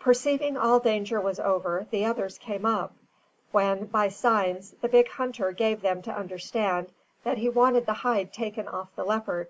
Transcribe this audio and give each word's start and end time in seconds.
Perceiving 0.00 0.56
all 0.56 0.80
danger 0.80 1.20
was 1.20 1.38
over, 1.38 1.86
the 1.92 2.04
others 2.04 2.36
came 2.36 2.66
up; 2.66 2.92
when, 3.52 3.84
by 3.86 4.08
signs, 4.08 4.72
the 4.80 4.88
big 4.88 5.06
hunter 5.08 5.52
gave 5.52 5.82
them 5.82 6.02
to 6.02 6.12
understand 6.12 6.90
that 7.22 7.38
he 7.38 7.48
wanted 7.48 7.86
the 7.86 7.92
hide 8.02 8.32
taken 8.32 8.66
off 8.66 8.88
the 8.96 9.04
leopard. 9.04 9.46